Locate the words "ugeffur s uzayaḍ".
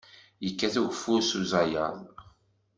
0.81-1.97